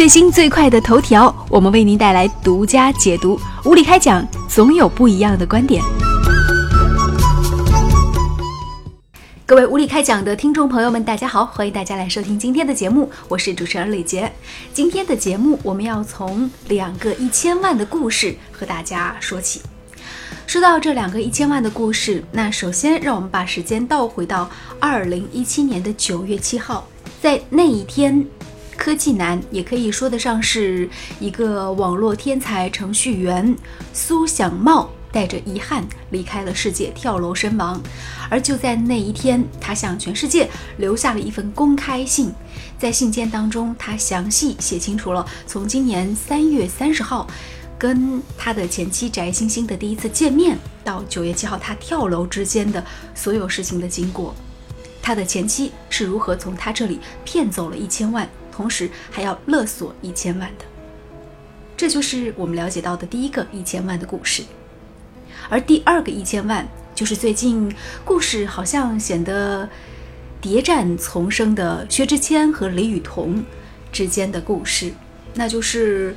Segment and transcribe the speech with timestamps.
[0.00, 3.38] 最新最快的头条，我们为您带来独家解读。
[3.66, 5.84] 无理开讲，总有不一样的观点。
[9.44, 14.32] 各位无理开讲的听众朋友们，大家好，欢迎大家来收听今天的节目，我是主持人李杰。
[14.72, 19.60] 今天的节目，我们要从两个一千万的故事和大家说起。
[20.46, 24.48] 说到这两个一千万的故事，那首先让我们把时间倒回到
[24.78, 26.88] 二零一七年的九月七号，
[27.20, 28.26] 在那一天。
[28.80, 30.88] 科技男也可以说得上是
[31.20, 33.54] 一个网络天才程序员
[33.92, 37.78] 苏小茂，带着遗憾离开了世界，跳楼身亡。
[38.30, 42.32] 而就在那一天，他向全世界留下了一份公开信，
[42.78, 47.26] 在信件当中，他详细写清楚了从今年三月三十号
[47.78, 52.82] 跟他的前妻翟星星的第一次见面，到九月七号他跳楼之间的
[53.14, 54.34] 所有事情的经过，
[55.02, 58.26] 他的前妻是如何从他这里骗走了一千万。
[58.60, 60.66] 同时还要勒索一千万的，
[61.78, 64.42] 这就是我们了解到的第一个一千万的故事。
[65.48, 69.66] 而第二个一千万，就是最近故事好像显得
[70.42, 73.42] 谍战丛生的薛之谦和李雨桐
[73.90, 74.92] 之间的故事，
[75.32, 76.14] 那就是。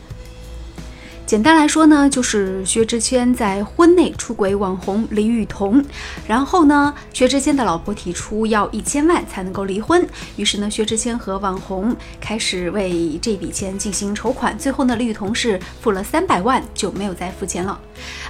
[1.25, 5.83] 简单来说呢，就是薛之谦在婚内出轨网红李雨桐，
[6.27, 17.80] 然后呢，薛之谦的老婆提出要一千万才能够离婚，于是呢，薛之谦和网红开始为这笔钱进行筹款，最后呢，李雨桐是付了三百万就没有再付钱了。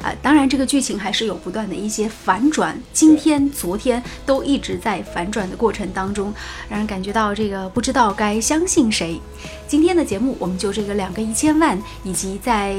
[0.01, 6.31] 啊，当然这个剧情还是有不断的一些反转，今天、昨天都一直在反转的过程当中，
[6.69, 9.19] 让人感觉到这个不知道该相信谁。
[9.65, 12.75] 今天的节目，我们就这个两个一千万，以及在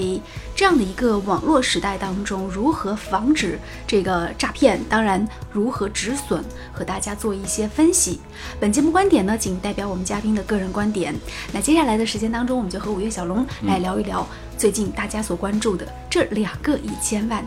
[0.55, 6.41] 这样的一个网络时代当中，如何防止这个诈骗，当然如何止损，
[6.73, 8.21] 和大家做一些分析。
[8.61, 11.13] 本节目观点呢，仅代表我们嘉宾的个人观点。
[11.53, 14.25] 那接下来的时间当中，我们就和五月小龙来聊一聊
[14.57, 17.45] 最近大家所关注的这两个一千万。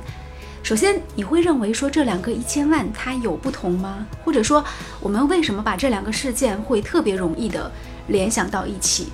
[0.62, 4.06] 首先，你会认为说这两个一千万它有不同吗？
[4.26, 4.62] 或者说，
[5.00, 7.72] 我们为什么把这两个事件会特别容易的
[8.08, 9.08] 联想到一起？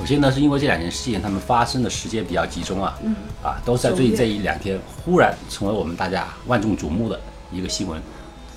[0.00, 7.20] 首先呢，是因为这两件事件，他们发生的时间比较集中啊，嗯，啊，都是在最近这一两天，忽然成为我们大家万众瞩目的
[7.52, 8.00] 一个新闻，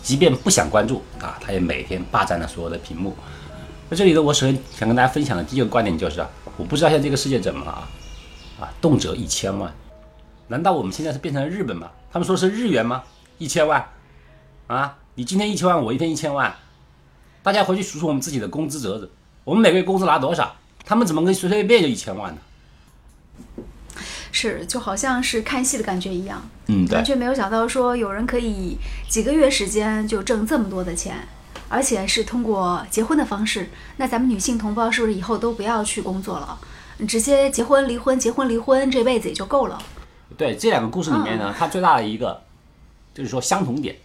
[0.02, 3.14] 即便不想关注啊，他也每天霸占了所有的屏幕。
[3.90, 7.90] 那这里呢，我首先想跟大家分享的第一个观点就是，啊我不知道现在这个世界怎么了啊，
[8.62, 9.70] 啊，动辄一千万，
[10.48, 11.90] 难道我们现在是变成了日本吗？
[12.09, 13.03] 他们说是日元吗？
[13.38, 13.86] 一千万，
[14.68, 16.56] 啊，你今天一千万，我一天一千万，
[17.42, 19.12] 大家回去数数我们自己的工资折子，
[19.44, 20.56] 我们每个月工资拿多少？
[20.86, 22.42] 他们怎么可以随随便便就一千万呢？
[24.32, 26.50] 是，就好像是看戏的感觉一样。
[26.66, 28.78] 嗯，完全没有想到说有人可以
[29.08, 31.28] 几个月时间就挣这么多的钱，
[31.70, 33.70] 而且是通过结婚的方式。
[33.98, 36.60] 那咱们女性同胞是不是以后都不要去工作了，
[37.08, 39.80] 直接结婚离婚，结婚离婚，这辈子也就够了？
[40.36, 42.42] 对，这两个故事里面呢，它最大的一个
[43.14, 43.96] 就是说相同点，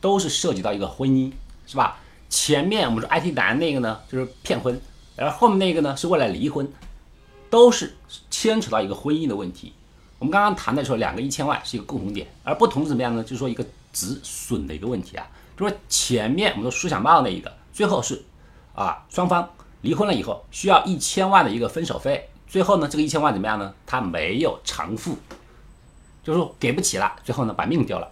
[0.00, 1.30] 都是涉及到一个婚姻，
[1.66, 2.00] 是吧？
[2.28, 4.78] 前面我们说 IT 男那个呢，就是骗婚。
[5.18, 6.70] 而后面那个呢，是为了离婚，
[7.50, 7.96] 都是
[8.30, 9.72] 牵扯到一个婚姻的问题。
[10.18, 13.22] 我们刚刚谈的时候，两个一千万是一个共同点，而不同怎么样呢？
[13.22, 15.26] 就是说一个止损的一个问题啊。
[15.56, 18.24] 就说前面我们说苏小茂那一个，最后是
[18.74, 19.48] 啊双方
[19.82, 23.72] 离婚了以后，需要一千万的一个分手费，最后呢这个一千万怎么样呢？
[23.86, 25.16] 他没有偿付，
[26.22, 28.08] 就是说给不起了，最后呢把命丢了，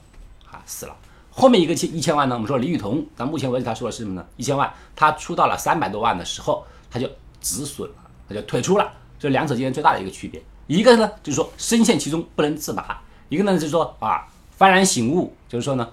[0.51, 0.97] 啊死了。
[1.31, 4.25] 后面一个千一千万呢，我们说李雨桐，到目前为止他说的是什么呢？
[4.37, 6.65] 一千万，他出到了三百多万的时候。
[6.97, 7.11] 他就
[7.43, 7.95] 止损了，
[8.27, 14.27] 他就退出了，这两者之间最大的一个区别，一个呢就是说深陷其中不能自拔，一个呢就是说啊
[14.59, 15.87] 幡然醒悟，就是说呢，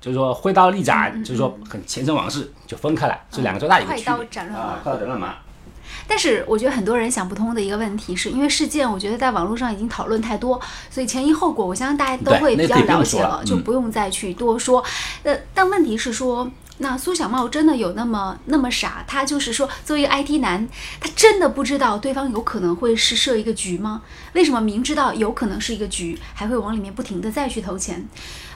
[0.00, 4.12] 就是说挥刀立斩，就是说很前尘往事就分开了，这两个最大的一个区别
[4.54, 5.34] 啊，快刀斩乱麻。
[6.06, 14.84] 但是我觉得很多人想不通的一个问题，是因为事件，我觉得在网络上已经讨论太多，所以前因后果，我相信大家都会比较了解了，就不用再去多说。
[15.24, 16.48] 呃，但问题是说。
[16.78, 19.04] 那苏小茂真的有那么那么傻？
[19.06, 20.68] 他就是说，作为一个 IT 男，
[21.00, 24.02] 他真的不知道对方有可能会是设一个局吗？
[24.34, 28.06] 为什么明知道有可能是一个局，还会往里面不停的再去投钱？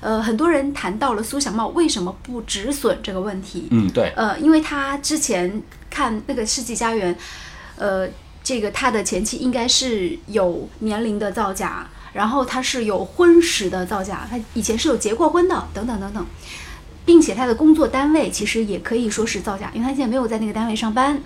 [0.00, 3.68] 呃，很多人谈到了苏小茂为什么不止损这个问题。
[3.70, 4.12] 嗯，对。
[4.16, 7.16] 呃，因为他之前看那个世纪佳缘，
[7.76, 8.08] 呃，
[8.42, 16.26] 这个他的前妻应该是有年龄的造假，然后他是有婚史的造假，他以前是有结过婚的，等等等等。
[17.04, 21.22] 并且他的工作单位其实也可以说是造假，因为他现在没有在那个单位上班。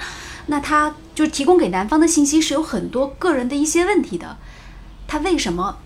[0.46, 4.36] 那他就提供给男方的信息是有很多个人的一些问题的。
[5.06, 5.78] 他为什么？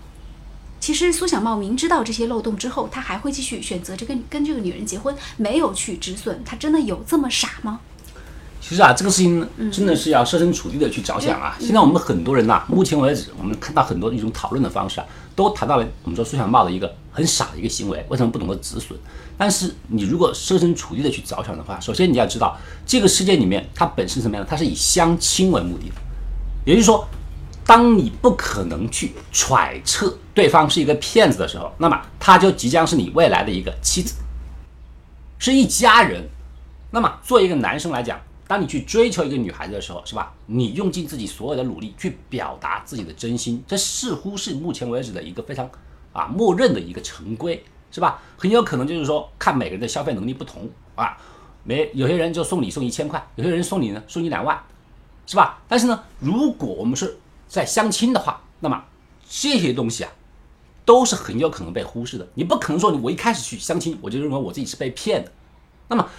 [0.79, 6.41] 其实苏小茂明知道这些漏洞之后，他还会继续选择这个跟这个女人结婚，没有去止损。
[6.45, 7.81] 他真的有这么傻吗？
[8.61, 11.55] 其实啊，这个事情真的是要设身处地的去着想啊。
[11.59, 18.99] 现在我们很多人呐、目前为止，我们看到很多一种讨论的方式啊，都谈到了我们说苏小茂的一个很傻的一个行为，为什么不懂得止损？
[19.37, 24.49] 但是你如果设身处地的去着想的话，首先你要知道，这个世界里面它本身是什么样的？
[24.49, 25.95] 它是以相亲为目的的，
[26.65, 27.07] 也就是说，
[27.65, 34.15] 当你不可能去揣测对方是一个骗子的时候，那么他就即将是你未来的一个妻子，
[35.39, 36.27] 是一家人。
[36.91, 40.33] 那么，作为一个男生来讲，当你去追求一个女孩子的时候，是吧？
[40.47, 45.69] 你用尽自己所有的努力去表达自己的真心，这似乎是目前为止的一个非常
[46.13, 48.19] 啊默认的一个成规，是吧？
[48.37, 51.15] 很有可能就是说，看每个人的消费能力不同啊，
[51.63, 54.59] 没有些人就送礼送一千块，有些人送你呢送你两万，
[55.27, 55.61] 是吧？
[55.67, 58.83] 但是呢，如果我们是在相亲的话，那么
[59.29, 60.11] 这些东西啊，
[60.83, 62.27] 都是很有可能被忽视的。
[62.33, 65.31] 你不可能说你我一开始去相亲，我就认为我自己是被骗的。
[65.87, 66.09] 那么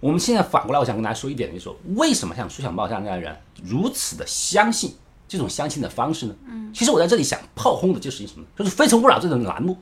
[0.00, 4.96] 我们现在反过来，我想跟大家说一点，就是说，为什么像苏小茂这样的人如此的相信
[5.28, 6.34] 这种相亲的方式呢？
[6.48, 8.46] 嗯，其实我在这里想炮轰的就是什么？
[8.56, 9.76] 就是《非诚勿扰》这种栏目，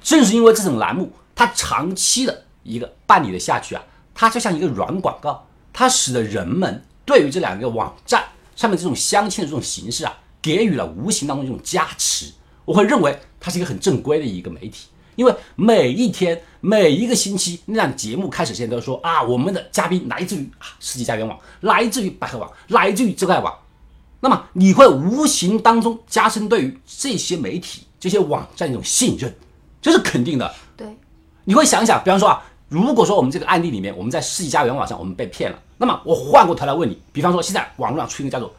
[0.00, 3.82] 正是因为这种栏目，它长期的一个办理的下去啊，
[4.14, 8.24] 它就像一个软广告，它使得人们对于这两个网站
[8.54, 12.32] 上面这种相亲的这种形式啊，给予了无形当中一种加持。
[12.64, 14.86] 我会认为它是一个很正规的一个媒体。
[15.20, 23.54] 因为每一天、每一个星期，那档节目开始前都说啊，我们的嘉宾来自于啊世纪佳缘网，来自于百合网，来自于真爱网。
[24.20, 29.30] 那么你会无形当中加深对于这些媒体、这些网站一种信任，
[29.82, 30.54] 这是肯定的。
[30.74, 30.86] 对，
[31.44, 38.54] 你会想一想，比方说啊，如果说我们这个案例里面，我们在世纪佳缘网上我们被骗了，那么我换过头来问你，比方说现在网络上出现一个叫做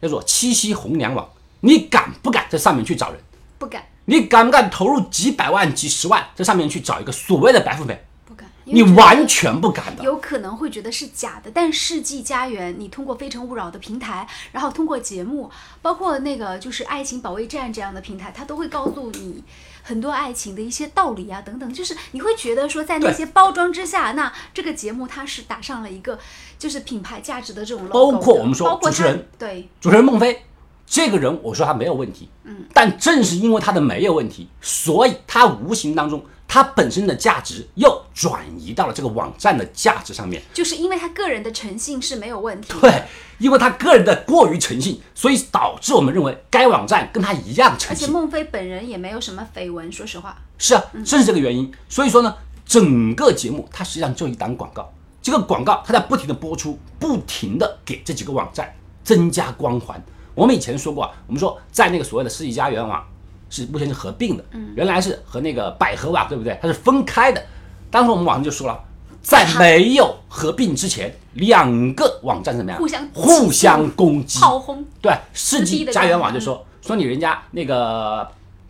[0.00, 1.28] 叫做七夕红娘网，
[1.60, 3.20] 你敢不敢在上面去找人？
[3.58, 8.06] 不敢，你敢不敢投入几百万、几十万在上面去找一个所谓的白富美？
[8.24, 10.02] 不敢，你完全不敢的。
[10.02, 15.50] 有可能会觉得是假的，但世纪佳缘，你通过《非诚勿扰》的平台，然后通过节目，
[15.82, 19.44] 包括那个就是《爱情保卫战》这样的平台，它都会告诉你
[19.82, 21.70] 很多爱情的一些道理啊，等等。
[21.70, 26.18] 就是你会觉得说，在那些包装之下，那这个节目它是打上了一个
[26.58, 30.44] 就是品牌价值的这种 logo，包括我们说主持人，对主持人孟非。
[30.88, 40.42] 这个人，我说他没有问题，嗯，但正是因为他的没有问题，所以他无形当中，他本身的价值又转移到了这个网站的价值上面。
[40.54, 43.04] 就是因为他个人的诚信是没有问题，对，
[43.36, 48.06] 因为他个人的过于诚信，所以导致我们认为该网站跟他一样诚信。
[48.06, 50.34] 而且孟非本人也没有什么绯闻，说实话。
[50.56, 51.70] 是啊，正是这个原因。
[51.90, 52.34] 所以说呢，
[52.64, 58.74] 整个节目它实际上就一档广告，这个广告它在不停的播出，不停的给这几个网站
[59.04, 60.02] 增加光环。
[60.38, 63.04] 我们以前说过啊，我们说在那个所谓的世纪佳缘网
[63.50, 66.56] 是目前是合并的，嗯，原来是和那个百合网对不对？
[66.62, 67.44] 它是分开的。
[67.90, 68.78] 当时我们网上就说了，
[69.20, 72.78] 在没有合并之前，两个网站怎么样？
[72.80, 74.84] 互相互相攻击，炮轰。
[75.02, 78.24] 对，世纪佳缘网就说说你人家那个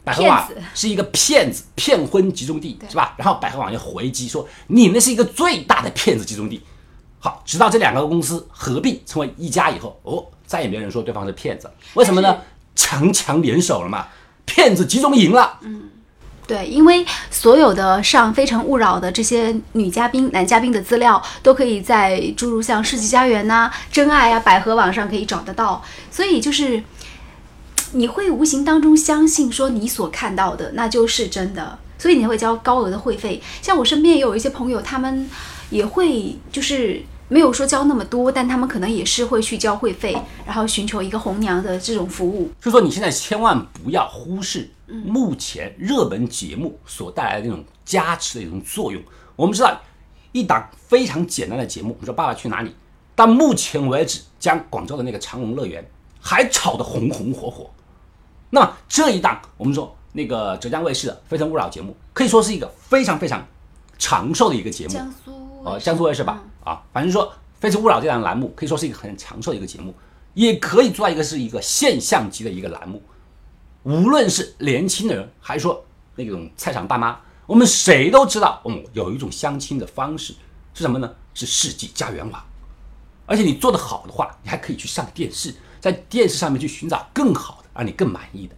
[0.05, 3.15] 百合网是一个骗子，骗婚集中地是吧？
[3.19, 6.63] 然后百合网又回击说你那是一个最大的骗子集中地。
[7.19, 10.25] 好，直到这两个公司合并成为一家以后，哦。
[10.49, 12.39] 再也没有人说对方是骗子，为什么呢？
[12.75, 14.07] 强强联手了嘛，
[14.47, 15.59] 骗子集中营了。
[15.61, 15.91] 嗯，
[16.47, 26.83] 对，因为所有的上《非诚勿扰》的这些女嘉宾、男嘉宾的资料，都可以在诸如像世纪佳缘呐、真爱呀、百合网上可以找得到，所以就是
[27.93, 33.43] 你会无形当中相信说你所看到的那就是真的，所以你会交高额的会费。
[33.61, 35.29] 像我身边也有一些朋友，他们
[35.69, 37.03] 也会就是。
[37.29, 40.17] 没有说交那么多，但他们可能也是会去交会费，
[40.47, 42.51] 然后寻求一个红娘的这种服务。
[42.61, 49.03] 就说你现在千万不要忽视目前热门节目所带来的那种加持的一种作用。
[49.37, 49.79] 我们知道，
[50.33, 52.71] 一档非常简单的节目，我们说《爸爸去哪里》，
[53.15, 55.87] 到目前为止将广州的那个长隆乐园
[56.21, 57.71] 还炒得红红火火。
[58.51, 63.47] 那么这一档我们说那个浙江卫视的《非诚勿扰》节目，可以说是一个非常非常
[63.99, 64.95] 长寿的一个节目。
[64.95, 65.39] 江苏。
[65.65, 67.27] 呃，江苏卫视吧，啊，反正说
[67.59, 69.95] 《非诚勿扰》这档栏目可以说是一个很长寿的一个节目，
[70.35, 73.03] 也可以做一个是一个现象级的一个栏目。
[73.85, 75.83] 无论是年轻的人，还是说
[76.15, 80.35] 那种菜场大妈，我们谁都知道，嗯，有一种相亲的方式
[80.75, 81.11] 是什么呢？
[81.33, 82.45] 是世纪佳缘网。
[83.25, 88.55] 而且你做得好的话，你还可以去上电视，在电视上面去寻找更好的，让你更满意的。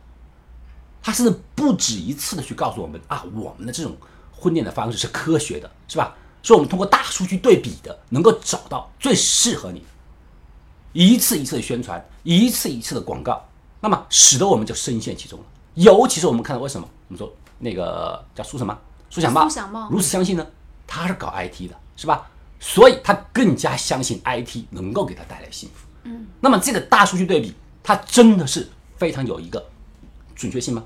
[1.01, 3.97] 他甚至不止一次的去告诉我们啊，我们的这种
[4.33, 6.17] 婚恋的方式是科学的，是吧？
[6.43, 9.85] 是我们通过大数据对比的，能够找到最适合你。
[10.93, 13.47] 一次一次的宣传，一次一次的广告，
[13.81, 15.45] 那么使得我们就深陷其中了。
[15.75, 18.77] 尤其是我们看到为什么我们说那个叫苏什么
[19.09, 20.47] 苏小茂，苏小茂如此相信呢？
[20.87, 22.29] 他是搞 IT 的，是吧？
[22.59, 25.87] 所以他更加相信 IT 能够给他带来幸福。
[26.03, 29.65] 嗯，那么这个大数据对比，它真的是非常有一个
[30.35, 30.85] 准确性吗？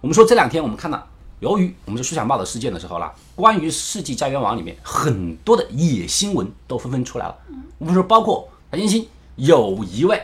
[0.00, 1.08] 我们说这两天我们看到，
[1.40, 7.36] 由于我们是书想报的事件的时候了，关于世纪家园网里面很多的野新闻都纷纷出来了。
[7.78, 10.22] 我们说包括白星星有一位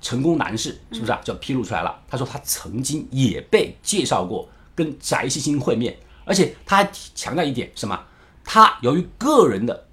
[0.00, 1.20] 成功男士，是不是啊？
[1.24, 7.98] 就披露出来了，他说他曾经也被介绍过跟翟星星会面，而且他还强调一点什么？
[8.44, 9.84] 他由于个人的。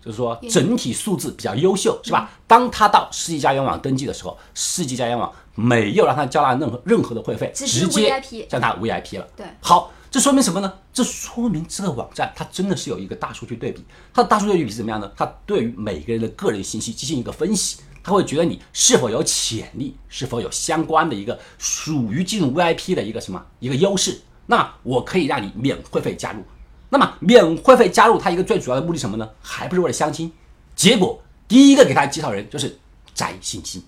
[0.00, 2.30] 就是说，整体素质比较优秀，是吧？
[2.46, 9.26] 当他到世纪佳缘网登记的时候，世纪佳缘网没有让他交纳任何任何的会费，直接将他 VIP 了。
[9.36, 10.72] 对，好，这说明什么呢？
[10.92, 13.84] 这说明这个网站它真的是有一个大数据对比。
[14.12, 15.10] 它的大数据对比是怎么样呢？
[15.16, 26.42] 它对于每个人的个人信息进行一个分析，他会觉得你是否有潜力，是否有相关的一个属于进入 VIP 的一个什么一个优势，那我可以让你免会费加入。
[26.88, 29.28] 那么免会费加入它一个最主要的目的什么呢？
[29.42, 30.32] 还不是为了相亲？
[30.74, 32.78] 结果第一个给他介绍人就是
[33.14, 33.82] 翟星星。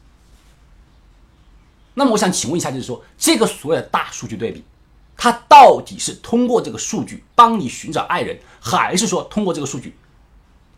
[1.94, 4.62] 那么我想请问一下，就是说这个所谓的大数据对比，
[5.22, 9.94] 他到底是通过这个数据帮你寻找爱人，还是说通过这个数据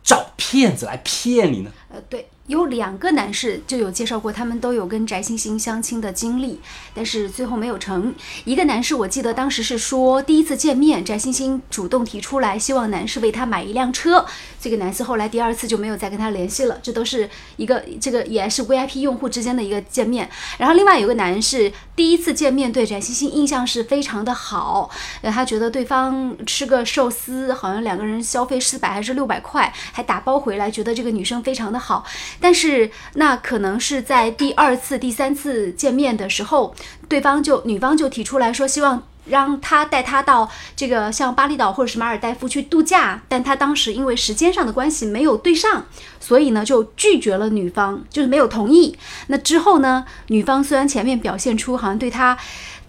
[0.02, 1.70] 找骗子来骗你呢？
[1.88, 2.28] 呃，对。
[2.52, 6.60] 有两个男士就有介绍过，他们都有跟翟星星相亲的经历，
[6.92, 8.14] 但是最后没有成。
[8.44, 14.26] 一个男士我记得当时是说，第一次见面，翟星星主动提出来，希望男士为他买一辆车。
[14.60, 16.78] 这个男士后来第二次就没有再跟他联系了。
[16.82, 20.28] 这都是一个这个也是 VIP 用户之间的一个见面。
[20.58, 24.90] 然后另外有个男士第一次见面对翟星星印象是非常的好，
[25.22, 32.04] 呃，他觉得对方吃个寿司好像两个人消费四百还是六百块，还打包回来，觉得这个女生非常的好。
[32.42, 36.74] 但是那可能是在第二次、第三次见面的时候，
[37.08, 45.86] 对方就女方就提出来说，希望让他带他到这个像巴厘岛或者是马尔代夫去度假，但他当时因为时间上的关系没有对上，
[46.18, 48.98] 所以呢就拒绝了女方，就是没有同意。
[49.28, 52.36] 那之后呢，女方虽然前面表现出好像对他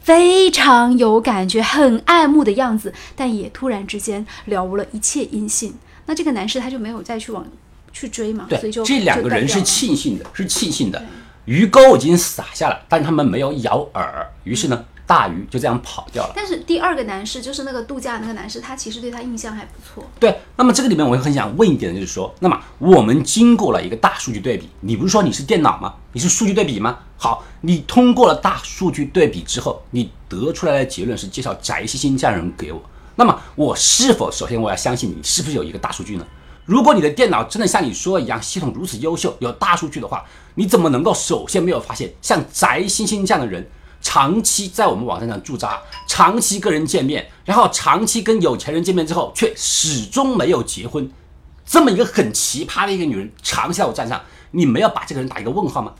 [0.01, 5.75] 非常有感觉、很爱慕的样子，但也突然之间了无了一切音信。
[6.07, 7.45] 那这个男士他就没有再去往。
[7.93, 8.45] 去追嘛？
[8.50, 11.01] 对，这两个人是庆幸的，是庆幸的。
[11.45, 14.25] 鱼钩已经撒下了，但他们没有咬饵。
[14.45, 16.33] 于是呢，大鱼就这样跑掉了。
[16.33, 20.09] 但是第二个男士，就是那个度假那个男士，他其实对他印象还不错。
[20.19, 25.93] 对，那么这个里面我也很想问一点，就是说，那么我们经过了一个大数据对比，你不是说你是电脑吗？
[26.13, 27.00] 你是数据对比吗？
[27.17, 32.81] 好，你通过了大数据对比之后，你得出来的结论是介绍翟西星这样人给我。
[33.15, 36.25] 那么我是否首先我要相信你是不是有一个大数据呢？
[36.65, 40.24] 如果你的电脑真的像你说一样，系统如此优秀，有大数据的话，
[40.55, 43.70] 你怎么能够首先没有发现像翟星星这样的人，
[44.01, 51.12] 长期在我们网站上驻扎，长期跟人见面，然后长期跟有钱人见面之后，却始终没有结婚，
[51.65, 55.93] 这么一个很奇葩的一个女人，长期在我站上，你没有把这个人打一个问号吗？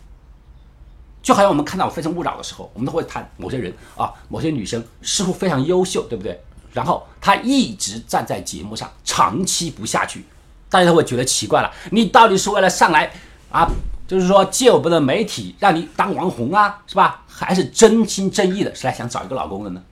[1.22, 6.42] 就好像我们看到《非诚勿扰》的时候，我们都会谈某些人啊，某些女生似乎非常优秀，对不对？
[6.72, 10.26] 然后她一直站在节目上，长期不下去。
[10.74, 13.14] 大家都会觉得奇怪了，你到底是为了上来
[13.52, 13.70] 啊，
[14.08, 17.24] 就是说借我们的媒体让你当网红啊，是吧？
[17.28, 19.84] 还是真心真意的是来想找一个老公的呢？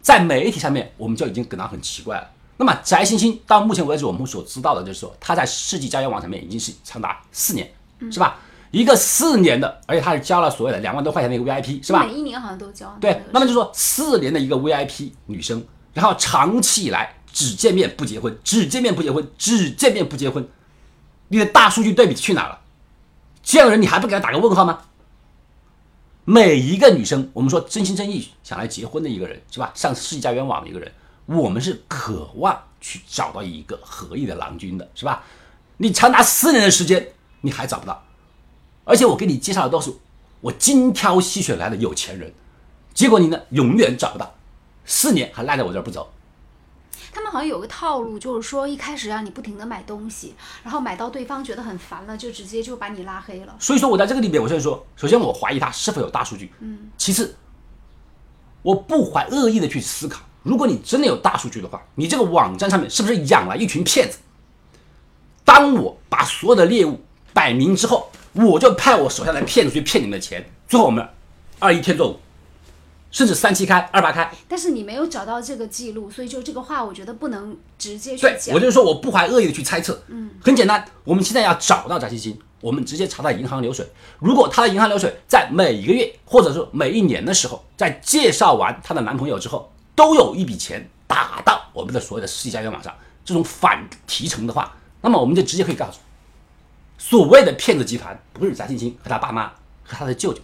[0.00, 2.30] 在媒体上面，我们就已经感到很奇怪了。
[2.56, 7.68] 那么翟星星到目前为止，我们所知道的就是说，她在世纪佳缘网上面已经是长达四年，
[8.12, 8.38] 是吧？
[8.70, 12.04] 一个四年的，而且她是交了所谓的两万多块钱的一个 VIP，是吧？
[12.06, 12.96] 每一年好像都交。
[13.00, 15.60] 对，那么就说四年的一个 VIP 女生，
[15.92, 17.12] 然后长期以来。
[17.34, 20.48] 只见面不结婚，只见面不结婚，只见面不结婚，
[21.28, 22.60] 你的大数据对比去哪了？
[23.42, 24.82] 这样的人你还不给他打个问号吗？
[26.24, 29.72] 每一个女生，我们说真心真意想来结婚的一个人，是吧？
[29.74, 30.90] 上世纪佳缘网的一个人，
[31.26, 35.24] 我们是渴望去找到一个合意的郎君的，是吧？
[35.76, 37.08] 你长达四年的时间
[37.40, 38.02] 你还找不到，
[38.84, 39.92] 而且我给你介绍的都是
[40.40, 42.32] 我精挑细选来的有钱人，
[42.94, 44.34] 结果你呢永远找不到，
[44.84, 46.10] 四年还赖在我这儿不走。
[47.14, 53.54] 他们好像有个套路，就是说一开始让你不停的买东西，然后买到对方觉得很烦了，就直接就把你拉黑了。
[53.60, 57.36] 所以说我在这个里面，我现在说，首先我怀疑他是否有大数据，嗯，其次，
[58.62, 64.18] 我不怀恶意的去思考，如果你真的有大数据的话，你这个网站上面是不是养了一群骗子？
[65.44, 67.00] 当我把所有的猎物
[67.32, 71.08] 摆明之后，我就派我手下的骗子去骗你们的钱，最后我们
[71.60, 72.18] 二一天做五。
[73.14, 78.52] 甚至三七开，二八开，但是你没有找到这个记录，所以就这个话，我觉得不能直接去讲。
[78.52, 80.02] 我就是说，我不怀恶意的去猜测。
[80.08, 83.86] 嗯，很简单，我们现在要找到翟欣欣，我们直接查他银行流水。
[84.18, 92.92] 如果他的银行流水在每一个月或者说每一年的时候，在介绍完她的男朋友之后，都有一笔钱打到我们的所有的世纪家园网上，
[93.24, 96.00] 这种反提成的话，那么我们就直接可以告诉，
[96.98, 99.46] 所谓的骗子集团不是翟欣欣和他爸妈
[99.84, 100.40] 和他的舅舅，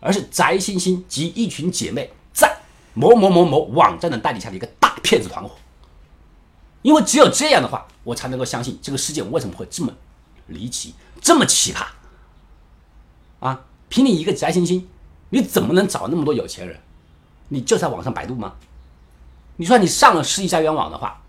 [0.00, 2.58] 而是翟欣欣及一群姐妹在
[2.94, 5.50] 某某某某网站的代理下的一个大骗子团伙。
[6.82, 9.92] 因为只有这样的话，我才能够相信这个事件为什么会这么
[10.46, 11.84] 离奇、这么奇葩。
[13.40, 14.88] 啊，凭你一个翟欣欣，
[15.28, 16.80] 你怎么能找那么多有钱人？
[17.48, 18.54] 你就在网上百度吗？
[19.56, 21.22] 你说你上了世纪佳缘网的话，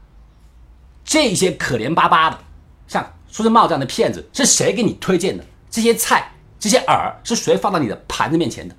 [1.04, 2.40] 这些可怜巴巴的，
[2.88, 5.44] 像苏志茂这样的骗子，是谁给你推荐的？
[5.70, 8.76] 这些菜、这些饵是谁放到你的盘子面前的？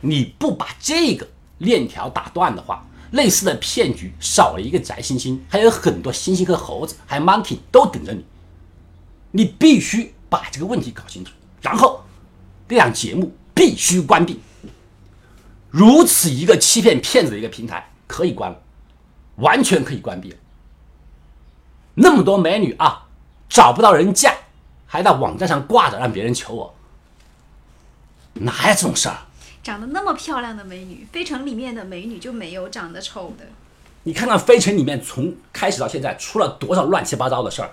[0.00, 1.28] 你不把这个
[1.58, 8.24] 链条打断的话，类似的骗局少了一个翟星星，还有很多猩猩和猴子，还有 monkey 都等着你。
[9.30, 12.02] 你必须把这个问题搞清楚，然后
[12.68, 14.40] 这档节目必须关闭。
[15.70, 18.60] 如此一个欺骗骗子的一个平台可以关了，
[19.36, 20.36] 完全可以关闭了。
[21.94, 23.06] 那么多美女啊，
[23.48, 24.34] 找不到人嫁，
[24.96, 26.74] 还在网站上挂着让别人求我，
[28.32, 29.16] 哪有这种事儿？
[29.62, 33.44] 长得那么漂亮的美女，飞城里面的美女就没有长得丑的。
[34.04, 37.70] 你看看飞城里面从开始到现在出了多少乱七八糟的事儿？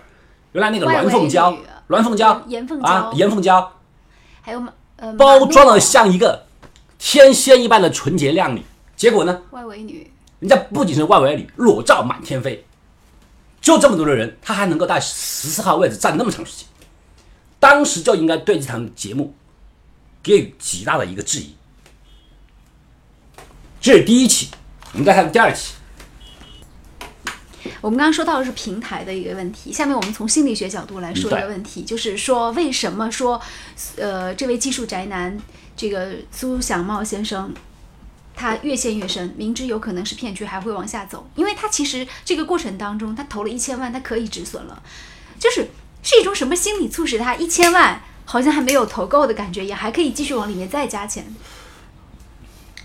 [0.51, 1.55] 原来那个栾凤娇，
[1.87, 3.71] 栾凤娇，严凤娇啊，严凤娇，
[4.41, 4.61] 还有
[4.97, 6.45] 呃，包装的像一个
[6.99, 8.65] 天仙一般的纯洁靓丽，
[8.97, 12.65] 结果呢，外围女，人家不仅是外围女，裸照满天飞，
[13.61, 16.67] 就这么多的人，他还能够在十四号位置站那么长时间，
[17.63, 19.33] 当时就应该对这场节目
[20.21, 21.55] 给予极大的一个质疑。
[23.79, 24.49] 这是第一期，
[24.91, 25.75] 我们再看第二期。
[27.79, 33.41] 我们刚刚说到的是平台的一个问题，下面我们从心理学角度来说一个问题，就是说为什么说，
[33.95, 35.37] 呃，这位技术宅男
[35.77, 37.53] 这个苏小茂先生，
[38.35, 44.83] 他越陷越深，明知有可能是骗局还会往下走，因为他其实这个过程当中他投了一千万，他可以止损了，
[45.39, 45.69] 就是
[46.03, 51.25] 是一种什么心理促使他一千万好像还没有投够的感觉，也还可以继续往里面再加钱。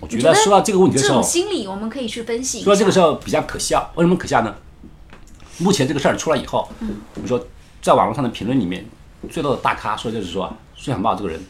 [0.01, 2.63] 我觉得说到这个问题的时候，这种心理我们可以去分析。
[2.63, 4.55] 说到这个时候比较可笑，为什么可笑呢？
[5.59, 6.69] 目前这个事儿出来以后，
[7.15, 7.45] 我们说
[7.83, 8.87] 在网络上的评论里面，
[9.29, 11.45] 最多的大咖说就是说孙小茂这个人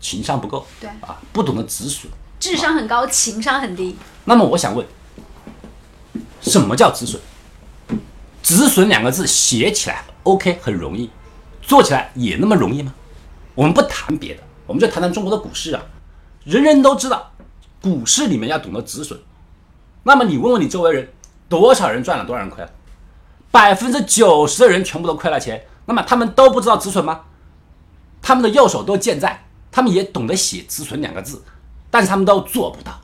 [0.00, 3.94] 情商不够，对啊，不懂得止损，智商很高，情商很低。
[4.24, 4.86] 那么我想问，
[6.40, 7.20] 什么叫止损？
[8.42, 11.10] 止损两个字写起来 OK 很容易，
[11.62, 12.92] 做起来也那么容易吗？
[13.54, 15.82] 我们不谈别的，我们就谈谈中国的股市啊，
[16.44, 17.32] 人人都知道，
[17.80, 19.18] 股市里面要懂得止损。
[20.02, 21.08] 那么你问问你周围人，
[21.48, 22.70] 多少人赚了，多少人亏了？
[23.50, 27.22] 百分之九十的人全部都亏了钱，那么他们都不知道止损吗？
[28.22, 31.42] 他们的右手都健在，他们也懂得写止损两个字，
[31.90, 33.00] 但是他们都做不到。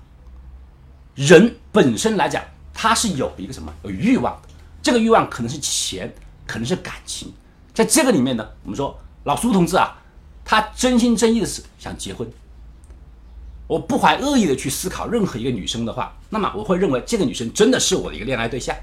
[1.15, 4.41] 人本身来讲，他是有一个什么有欲望，
[4.83, 6.15] 这个欲望可能是钱，
[6.47, 7.33] 可能是感情，
[7.75, 9.97] 在这个里面呢，我们说老苏同志啊，
[10.45, 12.27] 他真心真意的是想结婚。
[13.67, 18.77] 我不怀恶意的去思考任何一个女生的话，那么我会认为这个女生真的是我的一个恋爱对象。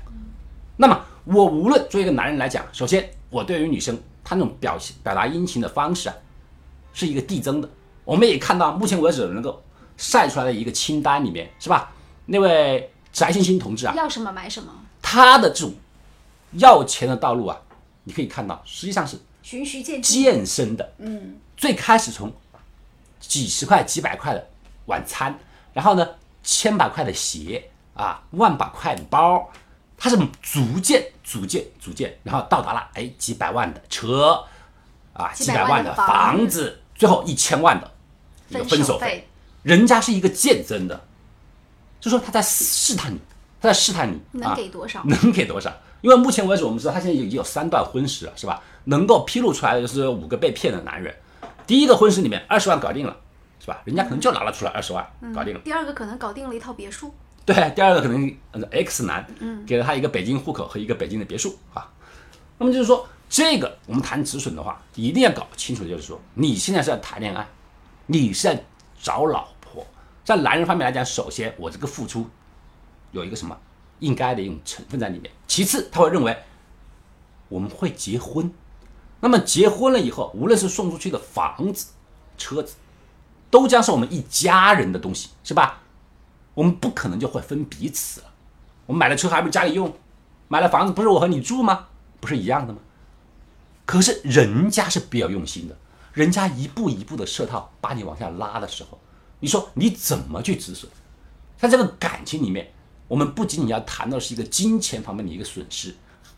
[0.76, 6.15] 那么我无论作为一个男人来讲，首先我对于女生她那种表现表达殷勤的方式啊，
[6.93, 7.69] 是一个递增的。
[8.04, 9.63] 我们也看到目前为止能够
[9.95, 11.93] 晒出来的一个清单里面，是吧？
[12.26, 15.73] 那位翟欣欣同志啊，要什么买什么，他的这种
[16.55, 17.57] 要钱的道路啊，
[18.03, 20.23] 你可以看到，实际上是循序渐进。
[20.23, 20.93] 渐深的。
[20.97, 22.31] 嗯，最开始从
[23.19, 24.47] 几十块、几百块的
[24.85, 25.37] 晚餐，
[25.73, 26.07] 然后呢，
[26.43, 29.49] 千把块的鞋啊，万把块的包，
[29.97, 34.43] 它是逐渐、逐渐、逐渐，然后到达了哎几百万的车
[35.13, 37.91] 啊，几百万的的房房子，最后一千万的
[38.49, 39.27] 一个分分手手费，
[39.63, 41.07] 人家是一个渐增的，
[41.99, 43.19] 就说他在试探你，
[43.61, 45.03] 他在试探你能啊给多少？
[45.05, 45.73] 能给多少？
[46.03, 48.61] 因为目前为止，我们知道他现在已经有三段婚史了，是吧？
[48.83, 51.15] 能够披露出来的就是五个被骗的男人。
[51.65, 53.15] 第一个婚史里面二十万搞定了，
[53.57, 53.81] 是吧？
[53.85, 55.61] 人家可能就拿了出来二十万，搞定了。
[55.63, 59.25] 第二个可能搞定了一套别墅，对，第二个可能呃 X 男，
[59.65, 61.89] 给了他一个北京户口和一个北京的别墅啊。
[62.57, 67.47] 那么就是说，这个我们谈止损的话，一定要搞清楚，就是说你现在是在谈恋爱，
[68.07, 68.61] 你是在
[69.01, 69.87] 找老婆，
[70.25, 72.29] 在男人方面来讲，首先我这个付出
[73.11, 73.57] 有一个什么
[74.03, 76.37] 应该的一种成分在里面，其次他会认为
[77.47, 78.51] 我们会结婚，
[79.21, 81.87] 那么结婚了以后，无论是送出去的房子、
[82.37, 82.75] 车子，
[83.49, 85.81] 都将是我们一家人的东西，是吧？
[86.53, 88.27] 我们不可能就会分彼此了。
[88.85, 89.95] 我们买了车还不是家里用，
[90.49, 91.87] 买了房子不是我和你住吗？
[92.19, 92.79] 不是一样的吗？
[93.85, 95.77] 可是人家是比较用心的，
[96.11, 98.99] 人家一步一步的设套把你往下拉的时候，
[99.39, 100.91] 你说你怎么去止损？
[101.57, 102.73] 在这个感情里面，
[103.13, 105.93] 我们不仅仅要谈到是一个金钱方面的一个损失，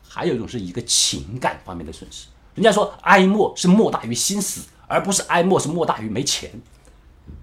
[0.06, 2.28] 还有一种是一个情感方面的损失。
[2.54, 6.52] 人家说哀莫是莫大于心死，而不是哀莫是莫大于没钱。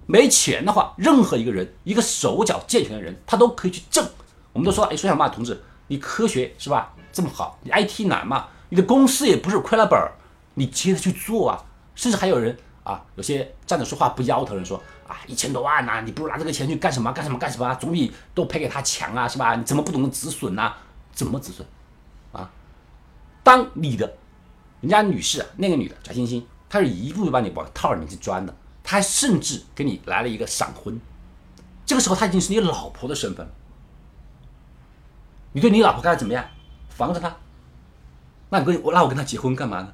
[0.05, 4.07] 没钱的话，任何一个人，一个手脚健全的人，他都可以去挣。
[4.51, 10.11] 我们都说，哎，孙小曼同志，你科学是吧这么好，你 IT 男嘛，你的公司也不是亏了本儿，
[10.53, 11.65] 你接着去做啊。
[11.95, 14.79] 甚至还有人啊，有些站着说话不腰疼的人说
[15.13, 19.55] 啊，一千多万呐，你不如拿这个钱去干什么干什么干什么，总比都赔给他强啊，是吧？
[19.55, 20.73] 你怎么不懂得止损呐？
[21.13, 21.67] 怎么止损
[22.31, 22.49] 啊？
[23.43, 24.11] 当你的
[24.81, 28.55] 人家女士啊，那个女的翟欣欣，她是一步步把你往套里面去钻的。
[28.83, 30.99] 她甚至给你来了一个闪婚，
[31.85, 33.51] 这个时候她已经是你老婆的身份了。
[35.51, 36.43] 你对你老婆该怎么样？
[36.89, 37.35] 防着她？
[38.49, 39.93] 那你跟我那我跟她结婚干嘛呢？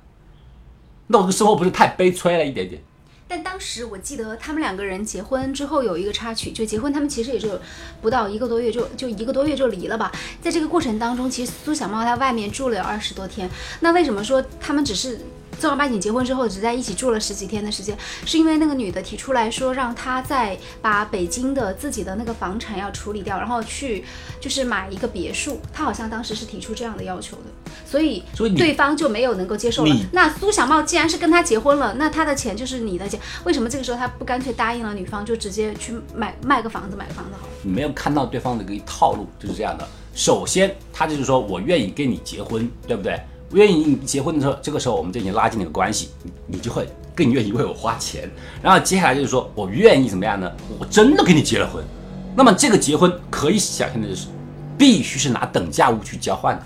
[1.07, 2.81] 那我这生活不是太悲催了一点点？
[3.29, 7.57] 但当时我记得他们两个人结婚之后有一个插曲，就结婚他们其实也就
[8.01, 10.11] 不到一个多月就就一个多月就离了吧。
[10.41, 13.47] 在这个过程当中，其实苏小茂在外面住了有二十多天。
[13.81, 15.21] 那为什么说他们只是？
[15.59, 24.03] 正儿八经结婚之后，只在一起住了十几天的时间，是因为那个女的提出来说，让他再把北京的自己的那个房产要处理掉，然后去
[24.39, 25.59] 就是买一个别墅。
[25.73, 28.23] 他好像当时是提出这样的要求的，所以
[28.55, 29.95] 对方就没有能够接受了。
[30.13, 37.53] 那苏小茂既然是跟他结婚了，那他的钱就是你的钱，为什么这个时候他不干脆答应了女方，就直接去买卖个房子买个房子好了？
[37.63, 39.87] 你没有看到对方的一个套路就是这样的。
[40.15, 43.19] 首先，他就是说我愿意跟你结婚，对不对？
[43.49, 46.09] 不愿意结婚的时候，这个时候我们就已经拉近了个关系，
[46.45, 48.29] 你就会更愿意为我花钱。
[48.61, 50.51] 然后接下来就是说我愿意怎么样呢？
[50.77, 51.83] 我真的跟你结了婚，
[52.35, 54.27] 那么这个结婚可以想象的就是，
[54.77, 56.65] 必须是拿等价物去交换的。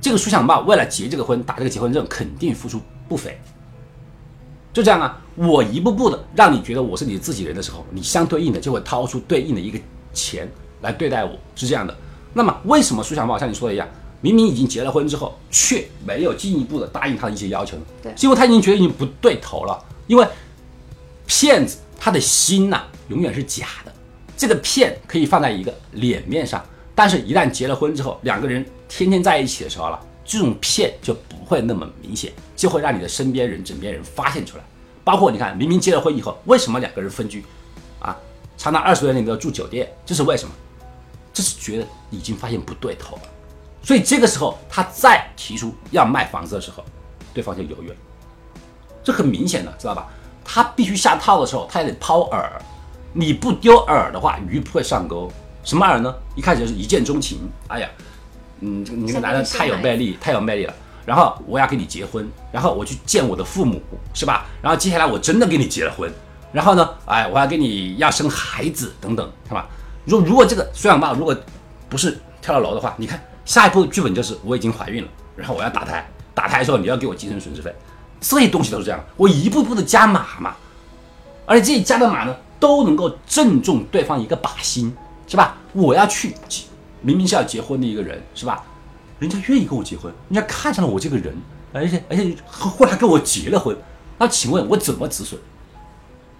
[0.00, 3.38] 这个苏小茂为了结这个婚，打这个结婚证，肯定付出不菲。
[4.72, 9.78] 就这样啊，我一步步的让你觉得我是你自己人的时候，你相对应的就会掏出对应的一个
[10.12, 10.48] 钱
[10.82, 11.96] 来对待我，是这样的。
[12.34, 13.88] 那么为什么苏小茂像你说的一样？
[14.20, 17.82] 明明已经结了婚之后，却没有进一步的答应他的一些要求呢？
[18.02, 19.78] 对，因为他已经觉得已经不对头了。
[20.06, 20.26] 因为
[21.26, 23.92] 骗子他的心呐，永远是假的。
[24.36, 34.64] 这个骗可以放在一个脸面上，但是一旦结了婚之后，两个人天天在一起的时候了，这种骗就不会那么明显，就会让你的身边人、枕边人发现出来。
[35.04, 37.44] 包括你看，明明结了婚以后，为什么两个人分居
[37.98, 38.16] 啊？
[38.56, 40.54] 长达二十多年都要住酒店，这是为什么？
[41.32, 43.22] 这是觉得已经发现不对头了。
[43.82, 46.84] 所以这个时候，他再提出要卖房子的时候，
[47.32, 47.94] 对方就犹豫了。
[49.02, 50.08] 这很明显的，知道吧？
[50.44, 52.46] 他必须下套的时候，他也得抛饵。
[53.14, 55.30] 你不丢饵的话，鱼不会上钩。
[55.64, 56.14] 什么饵呢？
[56.34, 57.38] 一开始就是一见钟情。
[57.68, 57.88] 哎呀，
[58.60, 60.74] 嗯，这个你这个男的太有魅力，太有魅力了。
[61.06, 63.80] 然后我要跟你结婚，然后我去见我的父母，
[64.12, 64.46] 是吧？
[64.60, 66.12] 然后接下来我真的跟你结了婚，
[66.52, 69.66] 然后呢，哎，我要跟你要生孩子等等，是吧？
[70.04, 71.34] 如如果这个孙小茂如果
[71.88, 73.22] 不是跳了楼的话，你看。
[73.48, 77.74] 下一步剧本就是我已经怀孕了，然后我要打胎，打胎的时候你要给我精神损失费，
[78.20, 80.54] 这些东西都是这样，我一步步的加码嘛，
[81.46, 84.94] 而且这加的码呢都能够正中对方一个靶心，
[85.26, 85.56] 是吧？
[85.72, 86.64] 我要去结，
[87.00, 88.62] 明明是要结婚的一个人，是吧？
[89.18, 91.34] 人家愿意跟我结婚，人家看上了我这个人，
[91.72, 93.74] 而且而且后来跟我结了婚，
[94.18, 95.40] 那请问我怎么止损？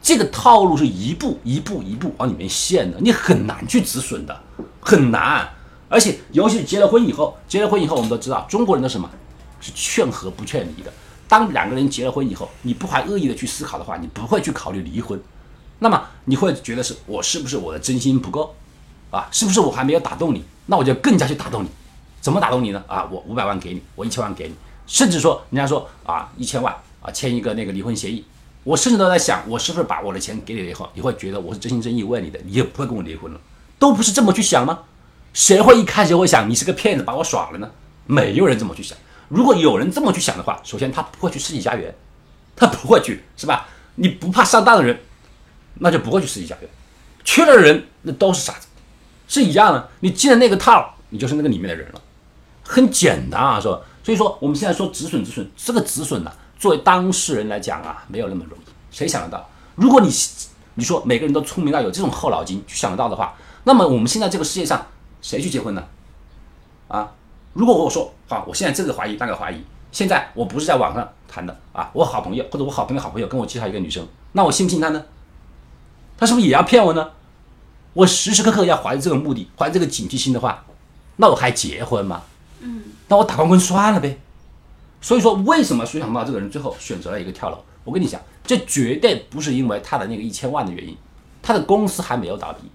[0.02, 4.38] 这个套路是一步一步一步往里面陷的，你很难去止损的，
[4.78, 5.48] 很难。
[5.88, 9.08] 而且，尤其是结了婚以后，结了婚以后，我们都知道，中国人的什么，
[9.60, 10.92] 是劝和不劝离的。
[11.26, 15.20] 当两个人结了婚以后，你不怀恶意的去思考的话，你不会去考虑离婚。
[15.78, 18.54] 那么你会觉得是我是不是我的真心不够
[19.10, 19.28] 啊？
[19.30, 20.44] 是不是我还没有打动你？
[20.66, 21.68] 那我就更加去打动你。
[22.20, 22.82] 怎么打动你呢？
[22.86, 24.54] 啊，我五百万给你，我一千万给你，
[24.86, 28.24] 甚至说人家说啊一千万啊签一个那个离婚协议，
[28.64, 33.40] 我甚至都在想，我是不是把我的钱给你了以后，你会觉得我是真心真意为你的，你也不会跟我离婚了，
[33.78, 34.80] 都不是这么去想吗？
[35.32, 37.70] 谁会一开始会想你是个骗子把我耍了呢？
[38.06, 38.96] 没有人这么去想。
[39.28, 41.94] 如果有人这么去想的话，首先他不会去世纪佳缘，
[42.56, 43.68] 他不会去，是吧？
[43.96, 44.98] 你不怕上当的人，
[45.74, 46.70] 那就不会去世纪佳缘。
[47.24, 48.66] 缺的人那都是傻子，
[49.28, 49.88] 是一样的。
[50.00, 52.00] 你进了那个套，你就是那个里面的人了。
[52.64, 53.78] 很简单啊，是吧？
[54.02, 58.62] 所以说我们现在说止损止损，这个止损呢，作为当事人来讲啊，没有那么容易。
[58.90, 59.46] 谁想得到？
[59.74, 60.10] 如果你
[60.74, 64.86] 你说每个人都聪明到有这种后脑筋去想得到的话，那么我们现在这个世界上。
[65.20, 65.84] 谁去结婚呢？
[66.88, 67.12] 啊，
[67.52, 75.04] 如果我说好，我现在这个怀疑那个怀疑，现在我不是在网上谈的啊，我好朋友或者我好朋友好朋友跟我介绍一个女生，那我信不信他呢？
[76.16, 77.10] 他是不是也要骗我呢？
[77.94, 80.64] 我时时刻刻要怀着这个目的，怀着这个警惕心的话，
[81.16, 82.22] 那我还结婚吗？
[82.60, 84.18] 嗯，那我打光棍算了呗。
[85.00, 87.58] 所以说，为什么徐小茂这个人最后选择了一个跳楼？
[87.84, 90.96] 我跟你讲，这绝对不是因为他的那个一千万的原因，
[91.40, 92.68] 他的公司还没有倒闭。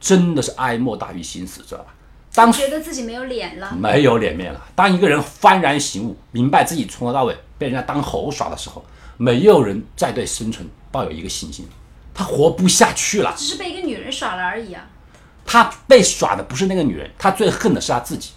[0.00, 1.94] 真的是哀莫大于心死，知道吧？
[2.32, 4.66] 当觉得自己没有脸了，没有脸面了。
[4.74, 8.84] 当一个人幡然醒悟，明白自己从头到尾被人家当猴耍的时候，
[9.16, 11.68] 没有人再对生存抱有一个信心，
[12.14, 13.34] 他活不下去了。
[13.36, 14.88] 只是被一个女人耍了而已啊。
[15.44, 18.30] 他被耍的不是那个女人，他最恨的是他自己。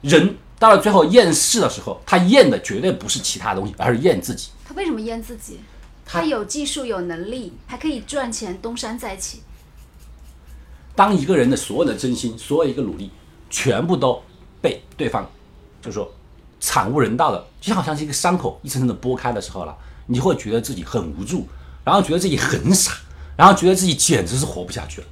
[0.00, 4.48] 人到了最后厌世的时候，他厌的绝对不是其他东西，而是厌自己。
[4.66, 5.60] 他为什么厌自己？
[6.06, 9.42] 他有技术、有能力，还可以赚钱，东山再起。
[10.94, 13.10] 当一个人的所有的真心、所有一个努力，
[13.48, 14.22] 全部都
[14.60, 15.28] 被对方，
[15.80, 16.12] 就是说
[16.60, 19.76] 惨无人道的，就好像是一个伤口一层层的剥开的时候了，
[20.06, 21.46] 你会觉得自己很无助，
[21.84, 22.92] 然后觉得自己很傻，
[23.36, 25.06] 然后觉得自己简直是活不下去了。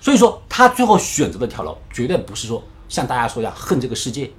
[0.00, 4.30] 所以说，他最后选择的跳楼，绝对不是说像大家说一样恨这个世界，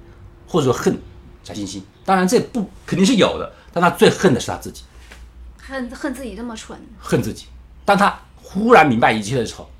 [0.48, 0.98] 或者说恨
[1.44, 1.82] 翟欣欣。
[2.04, 4.82] 当然，这不肯定是有的，但他最恨的是他自己，
[5.58, 6.76] 恨恨自己这么蠢。
[6.98, 7.44] 恨自己。
[7.84, 9.70] 当他忽然明白一切的时候，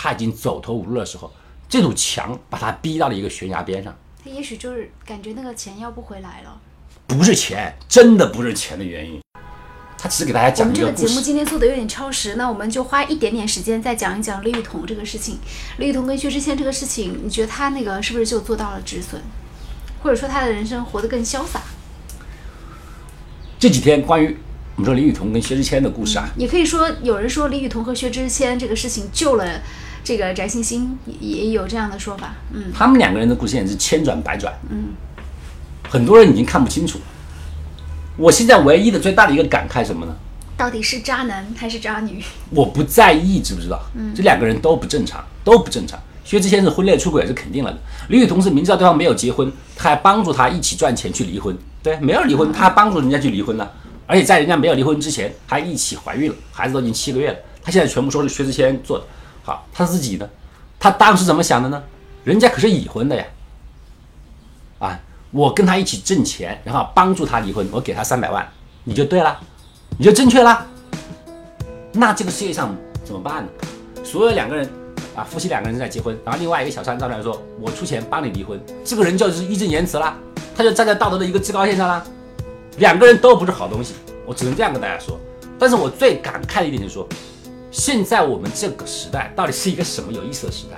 [0.00, 1.28] 他已经走投无路的时候，
[1.68, 3.92] 这堵墙把他逼到了一个悬崖边上。
[4.24, 6.60] 他也许就是感觉那个钱要不回来了。
[7.08, 9.20] 不是钱，真的不是钱的原因。
[9.98, 11.20] 他只是给大家讲一个故们这个节目。
[11.20, 15.38] 今天做的有点超时，那我们就花一点点时间再讲一讲李雨桐这个事情。
[15.78, 19.20] 李雨桐跟薛之谦这个事情，你觉得他那个是不是就做到了止损，
[20.00, 21.60] 或者说他的人生活得更潇洒？
[23.58, 24.36] 这几天关于
[24.76, 29.60] 我们说李雨桐跟薛之谦的故事啊，也可以说，有人说李雨桐和薛之谦这个事情救了
[30.08, 32.34] 这个翟欣欣，也也有这样的说法。
[32.54, 34.94] 嗯，他们两个人的故事也是千转百转，嗯，
[35.86, 36.98] 很多人已经看不清楚。
[38.16, 40.16] 我现在唯一的最大的一个感慨是什么呢？
[40.56, 42.24] 到底是渣男还是渣女？
[42.48, 43.82] 我不在意，知不知道？
[43.96, 46.00] 嗯，这两个人都不正常，都不正常。
[46.24, 53.70] 薛之谦是婚内出轨是肯定了的，李雨桐是明知道对方没有结婚，他还帮助他一起赚钱去离婚，对，没有离婚，他还帮助人家去离婚了，
[54.06, 59.04] 而且在人家没有离婚之前还一起怀孕了，孩子都已经七个月了，他现在全部说是薛之谦做的。
[59.72, 60.28] 他自己呢？
[60.80, 61.82] 他当时怎么想的呢？
[62.24, 63.24] 人家可是已婚的呀，
[64.78, 68.46] 啊，我跟他一起挣钱，然后帮助他离婚，我给他三百万，
[68.84, 69.38] 你就对了，
[69.96, 70.66] 你就正确了。
[71.92, 73.50] 那这个世界上怎么办呢？
[74.04, 74.68] 所有两个人
[75.16, 80.16] 啊，夫妻两个人在结婚，然后另外一个小三站出来说：“我出钱帮你离婚。”这个人就是义正言辞啦，
[80.56, 82.04] 他就站在道德的一个制高线上啦。
[82.76, 85.18] 两个人都不是好东西，我只能这样跟大家说。
[85.58, 87.08] 但是我最感慨的一点就是说，
[87.70, 90.76] 现在我们这个时代到底是一个什么有意思的时代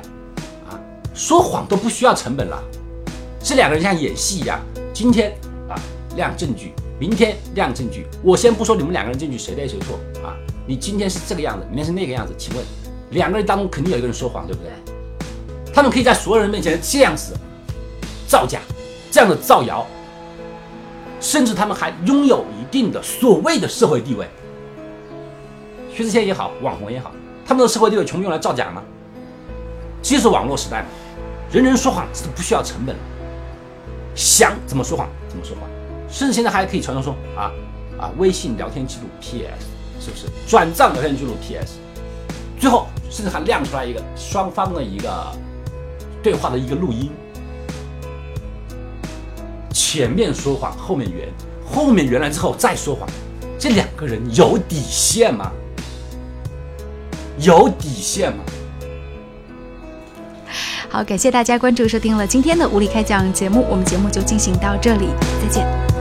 [0.68, 0.78] 啊？
[1.14, 2.60] 说谎都不需要成本了，
[3.42, 4.60] 这两个人像演戏一样，
[4.92, 5.32] 今天
[5.68, 5.78] 啊
[6.16, 8.06] 亮证据，明天亮证据。
[8.22, 10.34] 我先不说你们两个人证据谁对谁错啊，
[10.66, 12.64] 你今天是这个样子，明天是那个样子，请问
[13.10, 14.70] 两个人当中肯定有一个人说谎，对不对？
[15.72, 17.34] 他们可以在所有人面前这样子
[18.26, 18.58] 造假，
[19.12, 19.86] 这样的造谣，
[21.20, 24.28] 甚至他们还拥有一定的所谓的社会地位。
[26.00, 27.12] 薛之谦也好，网红也好，
[27.46, 28.82] 他们的社会地位全部用来造假吗？
[30.00, 30.82] 其实网络时代，
[31.52, 33.02] 人人说谎是不需要成本的，
[34.14, 35.68] 想怎么说谎怎么说谎，
[36.08, 37.52] 甚至现在还可以传说说啊
[37.98, 39.66] 啊，微信聊天记录 PS
[40.00, 40.26] 是不是？
[40.48, 41.74] 转账聊天记录 PS，
[42.58, 45.30] 最后甚至还亮出来一个双方的一个
[46.22, 47.10] 对话的一个录音，
[49.70, 51.28] 前面说谎，后面圆，
[51.70, 53.06] 后面圆了之后再说谎，
[53.58, 55.52] 这两个人有底线吗？
[57.42, 58.44] 有底线吗？
[60.88, 65.06] 好，感谢大家关注收听了今天的无理开讲节目，我们节目就进行到这里，
[65.40, 65.99] 再见。